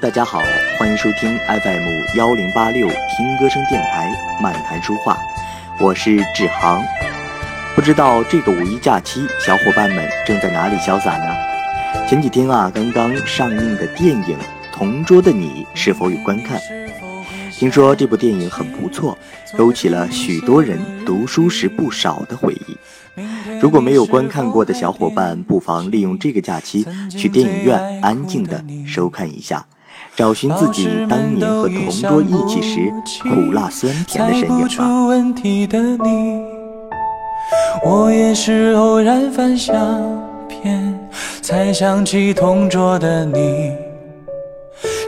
[0.00, 0.40] 大家好，
[0.78, 4.08] 欢迎收听 FM 幺零八六听歌声电台
[4.40, 5.18] 漫谈书画，
[5.80, 6.84] 我是志航。
[7.74, 11.34] 不知道这个五一假期，小伙伴们正在哪里潇洒呢？
[12.08, 14.36] 前几天啊，刚刚上映的电影
[14.72, 16.60] 《同桌的你》是否有观看？
[17.50, 19.18] 听说这部电影很不错，
[19.56, 22.76] 勾起了许多人读书时不少的回忆。
[23.60, 29.66] 如果没有观看过的小伙伴，不妨利用这个假期去电影院安静的收看一下，
[30.18, 34.84] 找寻自己当年和同桌一起时苦辣酸甜的身影吧。
[37.86, 39.78] 我也是偶然翻相
[40.48, 40.98] 片，
[41.40, 43.70] 才想起同桌的你。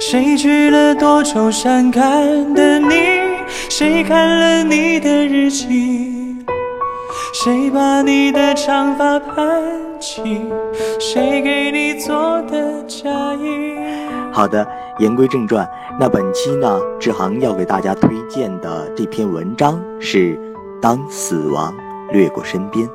[0.00, 2.94] 谁去了多愁善感的你？
[3.68, 6.36] 谁看了你的日记？
[7.34, 9.60] 谁把你的长发盘
[9.98, 10.22] 起？
[11.00, 13.74] 谁给你做的嫁衣？
[14.32, 14.64] 好的，
[15.00, 15.66] 言归正传，
[15.98, 20.36] 那本期呢，志航要给大家推荐的这篇文章是
[20.78, 21.74] 《当死亡
[22.12, 22.86] 掠过身边》。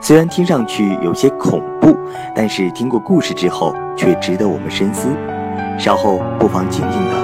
[0.00, 1.94] 虽然听上去有些恐怖，
[2.34, 5.08] 但是听过故事之后，却值得我们深思。
[5.78, 7.23] 稍后不妨静静的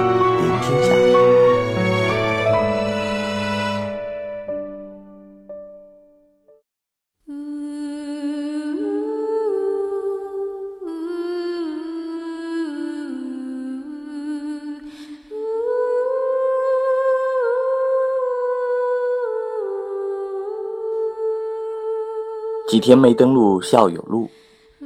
[22.81, 24.27] 天没登录校友录，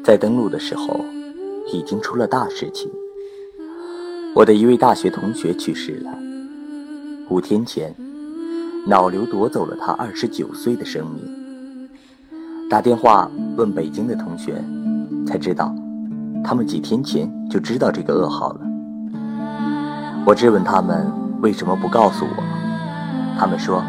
[0.04, 1.00] 在登录的时候，
[1.72, 2.92] 已经出了大事情。
[4.36, 6.12] 我的一位大学同学去世了，
[7.30, 7.96] 五天前，
[8.86, 11.90] 脑瘤夺走了他二十九岁的生命。
[12.70, 14.62] 打电话问北京的同学，
[15.26, 15.74] 才知道，
[16.44, 18.60] 他们几天前就知道这个噩耗了。
[20.26, 21.10] 我质问他们
[21.42, 22.44] 为什么不告诉我，
[23.40, 23.82] 他们说，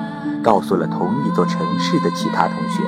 [0.44, 2.82] 告诉了同一座城市的其他同学。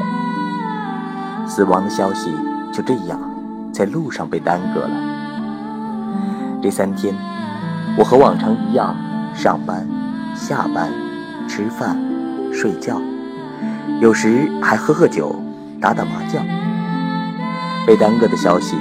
[1.49, 2.31] 死亡的消息
[2.71, 3.19] 就这样
[3.73, 4.91] 在路上被耽搁了。
[6.63, 7.15] 这三天，
[7.97, 8.95] 我和往常一样
[9.35, 9.87] 上班、
[10.35, 10.93] 下班、
[11.49, 11.97] 吃饭、
[12.53, 13.01] 睡觉，
[14.01, 15.35] 有时还喝喝酒、
[15.81, 16.45] 打打麻将。
[17.87, 18.77] 被耽搁的消息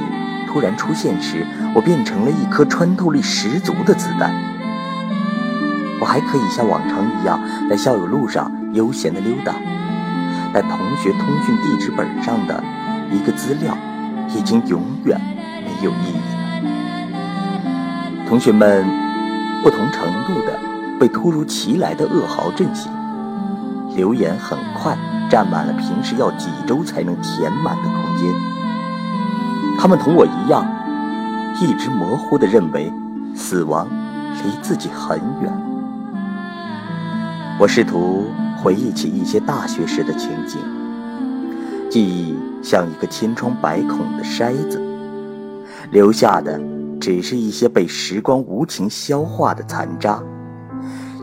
[0.47, 4.33] 突然出现时，我变成了一颗穿透力十足的子弹。
[6.01, 7.39] 我还可以像往常一样
[7.69, 9.53] 在校友路上悠闲地溜达。
[10.53, 12.63] 在同学通讯地址本上的
[13.11, 13.77] 一个资料，
[14.35, 15.21] 已经永远
[15.63, 16.37] 没有意义了。
[18.27, 18.83] 同学们
[19.63, 20.59] 不同程度的
[20.99, 22.91] 被突如其来的噩耗震醒，
[23.95, 24.97] 留言很快
[25.29, 28.33] 占满了平时要几周才能填满的空间。
[29.79, 30.65] 他们同我一样，
[31.61, 32.91] 一直模糊的认为
[33.35, 33.87] 死亡
[34.43, 35.53] 离自己很远。
[37.59, 38.25] 我试图。
[38.61, 40.59] 回忆起一些大学时的情景，
[41.89, 44.81] 记忆像一个千疮百孔的筛子，
[45.91, 46.59] 留下的
[46.99, 50.21] 只是一些被时光无情消化的残渣。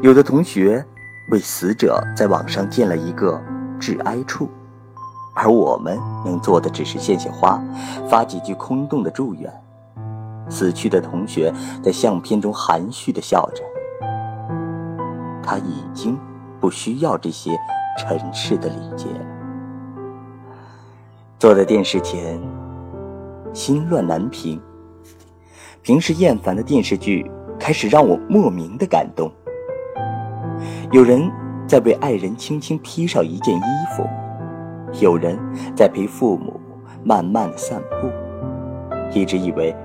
[0.00, 0.84] 有的同学
[1.31, 3.41] 为死者在网上建了一个
[3.81, 4.49] 致哀处，
[5.34, 7.61] 而我们能做的只是献献花，
[8.09, 9.53] 发几句空洞的祝愿。
[10.49, 11.53] 死去的同学
[11.83, 13.62] 在相片中含蓄地笑着，
[15.43, 16.17] 他已经。
[16.65, 17.51] 不需要这些
[17.99, 19.07] 尘世的礼节。
[21.39, 22.41] 坐在电视前，
[23.53, 24.59] 心乱难平。
[25.83, 27.31] 平时厌烦的电视剧
[27.61, 29.31] 开始让我莫名的感动。
[30.91, 31.31] 有人
[31.69, 33.63] 在为爱人轻轻披上一件衣
[33.95, 34.09] 服，
[35.03, 35.39] 有人
[35.77, 36.59] 在陪父母
[37.05, 38.09] 慢慢的散步。
[39.13, 39.77] 一直以为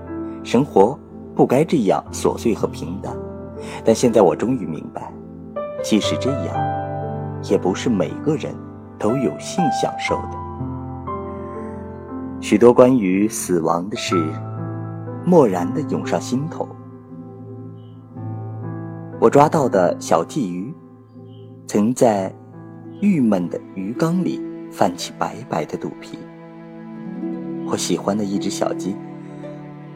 [0.46, 0.98] 生活
[1.36, 3.14] 不该这样琐碎和平淡，
[3.84, 5.12] 但现在我终于明白。
[5.82, 6.54] 即使这样，
[7.44, 8.54] 也不是每个人
[8.98, 10.38] 都有幸享受的。
[12.42, 14.16] 许多关于死亡的事，
[15.26, 16.68] 蓦然的涌上心头。
[19.20, 20.74] 我抓到的小鲫鱼，
[21.68, 22.34] 曾在
[23.02, 24.42] 郁闷的鱼缸里
[24.72, 26.18] 泛起白白的肚皮。
[27.66, 28.96] 我喜欢的一只小鸡，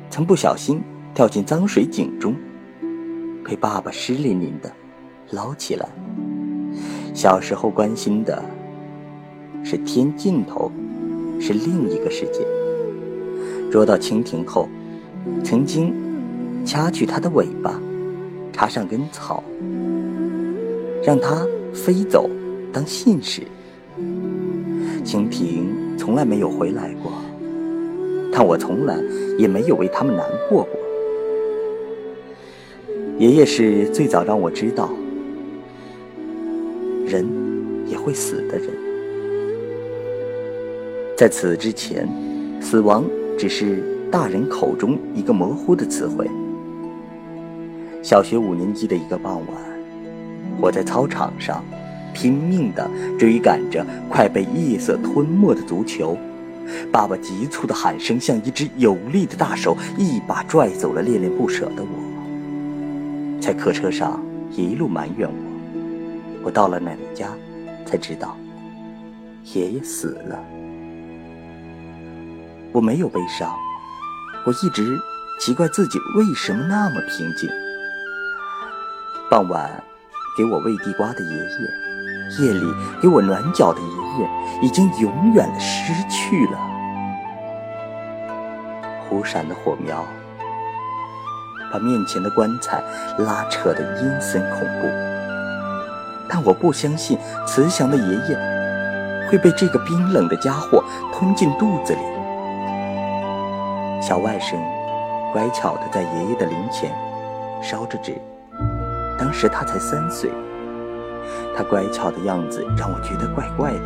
[0.10, 0.82] 曾不小心
[1.14, 2.36] 掉进脏水井中，
[3.44, 4.72] 被爸爸湿淋淋的。
[5.32, 5.88] 捞起来。
[7.14, 8.44] 小时候关心的
[9.64, 10.72] 是天尽头，
[11.40, 12.46] 是另一个世界。
[13.72, 14.68] 捉到蜻蜓后，
[15.44, 15.94] 曾经
[16.66, 17.80] 掐去它的尾巴，
[18.52, 19.44] 插上根草，
[21.04, 22.30] 让它飞走
[22.72, 23.42] 当信使。
[25.06, 25.68] 蜻蜓
[25.98, 27.12] 从来没有回来过，
[28.32, 28.98] 但我从来
[29.38, 30.72] 也没有为它们难过过。
[33.20, 34.90] 爷爷是最早让我知道，
[37.14, 37.24] 人
[37.86, 38.68] 也会死的人。
[41.16, 42.10] 在此之前，
[42.60, 43.06] 死亡
[43.38, 46.28] 只是大人口中一个模糊的词汇。
[48.02, 49.48] 小学五年级的一个傍晚，
[50.60, 51.64] 我在操场上
[52.16, 52.90] 拼命地
[53.20, 56.18] 追赶着快被夜色吞没的足球，
[56.92, 63.40] 爸爸急促的喊声像一只有力的大手，一把拽走了恋恋不舍的我。
[63.40, 64.20] 在客车上
[64.52, 65.43] 一路埋怨我，
[66.44, 67.30] 我到了奶奶家，
[67.86, 68.38] 才知道
[69.54, 70.38] 爷爷死了。
[72.72, 73.56] 我没有悲伤，
[74.46, 75.00] 我一直
[75.40, 77.50] 奇怪自己为什么那么平静。
[79.30, 79.72] 傍晚
[80.38, 82.66] 给我喂地瓜的爷爷，夜里
[83.02, 83.88] 给我暖脚的爷
[84.20, 84.30] 爷，
[84.68, 86.60] 已经永远的失去了。
[89.08, 90.04] 忽闪的火苗
[91.72, 92.84] 把面前的棺材
[93.20, 94.88] 拉扯得阴森恐怖，
[96.34, 97.16] 但我不相信
[97.46, 100.84] 慈祥的爷爷会被这个冰冷的家伙
[101.14, 102.00] 吞进肚子里。
[104.02, 104.56] 小外甥
[105.32, 106.92] 乖巧地在爷爷的灵前
[107.62, 108.20] 烧着纸，
[109.16, 110.32] 当时他才三岁，
[111.56, 113.86] 他乖巧的样子让我觉得怪怪的。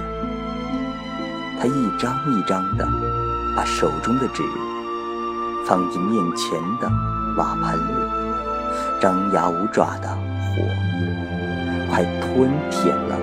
[1.59, 2.87] 他一张一张地
[3.57, 4.41] 把手中的纸
[5.67, 6.89] 放进面前的
[7.35, 10.63] 瓦盆里，张牙舞爪的火
[11.89, 13.17] 快吞舔了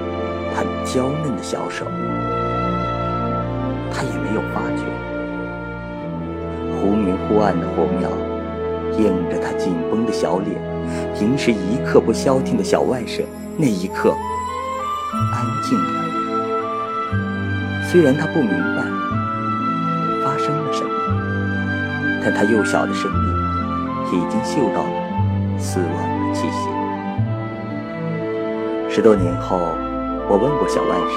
[0.55, 1.85] 他娇嫩的小手，
[3.93, 4.83] 他也没有发觉。
[6.81, 8.11] 忽明忽暗的火苗
[8.99, 10.61] 映着他紧绷的小脸，
[11.15, 13.25] 平时一刻不消停的小外甥，
[13.57, 14.15] 那一刻
[15.33, 16.05] 安静了。
[17.91, 18.83] 虽然他不明白
[20.23, 20.91] 发生了什么，
[22.23, 23.23] 但他幼小的生命
[24.13, 26.74] 已经嗅到了死亡的气息。
[28.95, 29.59] 十多年后，
[30.31, 31.15] 我问过小外甥，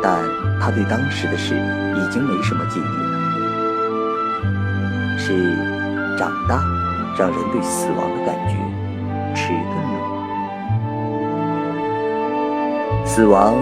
[0.00, 0.22] 但
[0.60, 2.88] 他对当时的事已经没什么记忆了。
[5.18, 5.56] 是
[6.16, 6.62] 长大
[7.18, 8.54] 让人对死亡的感觉
[9.34, 9.98] 迟钝了。
[13.04, 13.56] 死亡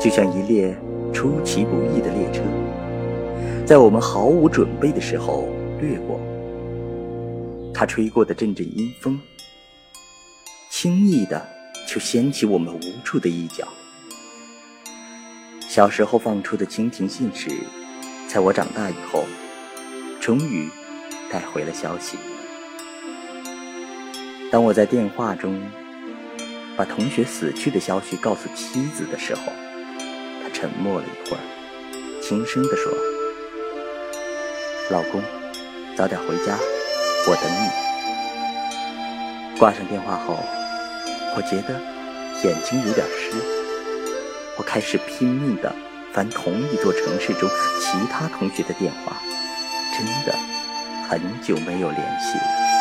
[0.00, 0.74] 就像一列
[1.12, 2.40] 出其不意的列车，
[3.66, 5.46] 在我们毫无准备的时候
[5.82, 6.18] 掠过。
[7.74, 9.20] 它吹过的阵阵阴风，
[10.78, 11.42] 轻易的
[11.88, 13.66] 就掀起我们无助的一角。
[15.66, 17.48] 小时候放出的蜻蜓信使，
[18.28, 19.24] 在我长大以后。
[20.20, 20.68] 终于
[21.30, 22.18] 带回了消息。
[24.50, 25.62] 当我在电话中
[26.76, 29.40] 把同学死去的消息告诉妻子的时候，
[30.42, 32.92] 他沉默了一会儿，轻声地说
[34.92, 35.22] ：“老公，
[35.96, 36.58] 早点回家，
[37.28, 37.70] 我等你。”
[39.58, 40.36] 挂上电话后，
[41.36, 41.78] 我觉得
[42.42, 43.36] 眼睛有点湿。
[44.56, 45.70] 我开始拼命的
[46.14, 47.46] 翻同一座城市中
[47.78, 49.20] 其他同学的电话。
[49.92, 50.34] 真的
[51.08, 52.75] 很久没有联系了。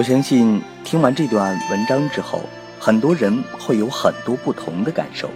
[0.00, 2.40] 我相信听完这段文章之后，
[2.78, 5.30] 很多人会有很多不同的感受。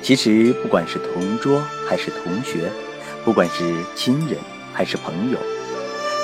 [0.00, 2.70] 其实，不管是同桌还是同学，
[3.22, 4.38] 不管是亲人
[4.72, 5.36] 还是朋友，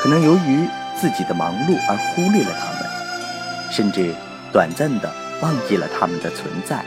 [0.02, 0.66] 可能由于
[0.98, 4.14] 自己的忙碌而忽略了他们，甚至
[4.50, 5.12] 短暂的
[5.42, 6.82] 忘记了他们的存在。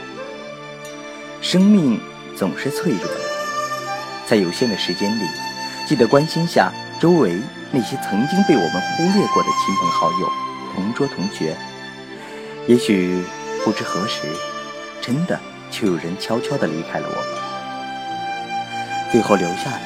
[1.40, 2.00] 生命
[2.36, 3.20] 总是脆弱的，
[4.26, 5.22] 在有限的时间里，
[5.86, 7.40] 记得关心下周围。
[7.72, 10.28] 那些曾经被我们忽略过的亲朋好友、
[10.74, 11.56] 同桌同学，
[12.66, 13.22] 也许
[13.64, 14.22] 不知何时，
[15.00, 15.38] 真的
[15.70, 17.24] 就有人悄悄地离开了我们，
[19.12, 19.82] 最后留下的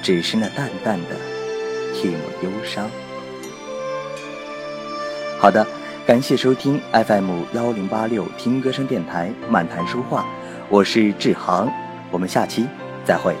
[0.00, 1.16] 只是那淡淡的
[1.94, 2.88] 一抹忧伤。
[5.40, 5.66] 好的，
[6.06, 10.24] 感谢收听 FM 幺零八六听歌声电台漫谈书画，
[10.68, 11.68] 我是志航，
[12.12, 12.64] 我们下期
[13.04, 13.34] 再会。